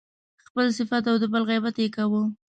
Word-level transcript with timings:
خپل 0.47 0.65
صفت 0.77 1.03
او 1.11 1.17
د 1.21 1.25
بل 1.33 1.43
غیبت 1.49 1.75
يې 1.83 1.87
کاوه. 1.95 2.23